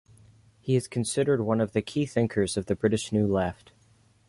He 0.59 0.75
is 0.75 0.87
considered 0.87 1.41
one 1.41 1.61
of 1.61 1.73
the 1.73 1.81
key 1.83 2.07
thinkers 2.07 2.57
of 2.57 2.65
the 2.65 2.75
British 2.75 3.11
New 3.11 3.27
Left. 3.27 3.71